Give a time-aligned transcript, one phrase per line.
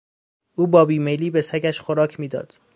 [0.55, 2.53] او با بیمیلی به سگش خوراک میداد.